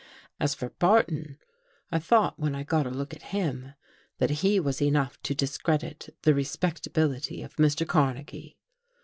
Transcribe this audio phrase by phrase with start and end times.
[0.39, 1.37] As for Barton,
[1.91, 3.73] I thought when I got a look at him
[4.17, 7.87] that he was enough to discredit the respec tability of Mr.
[7.87, 8.57] Carnegie.